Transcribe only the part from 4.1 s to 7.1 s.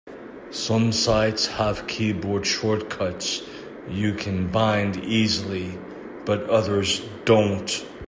can bind easily, but others